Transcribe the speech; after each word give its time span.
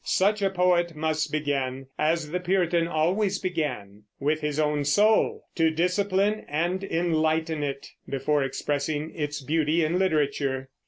Such 0.03 0.41
a 0.41 0.49
poet 0.49 0.95
must 0.95 1.31
begin, 1.31 1.85
as 1.99 2.31
the 2.31 2.39
Puritan 2.39 2.87
always 2.87 3.37
began, 3.37 4.01
with 4.19 4.41
his 4.41 4.59
own 4.59 4.83
soul, 4.83 5.43
to 5.53 5.69
discipline 5.69 6.43
and 6.49 6.83
enlighten 6.83 7.61
it, 7.61 7.91
before 8.09 8.43
expressing 8.43 9.13
its 9.13 9.43
beauty 9.43 9.85
in 9.85 9.99
literature. 9.99 10.69